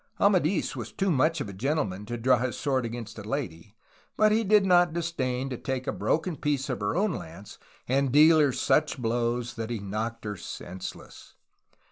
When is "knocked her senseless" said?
9.77-11.35